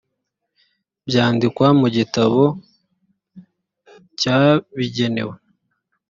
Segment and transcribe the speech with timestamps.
[1.07, 2.43] byandikwa mu gitabo
[4.19, 5.35] cyabigenewe